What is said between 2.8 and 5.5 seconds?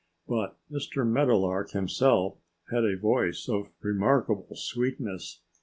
a voice of remarkable sweetness.